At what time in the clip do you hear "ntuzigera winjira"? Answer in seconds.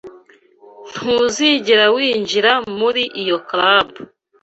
0.91-2.51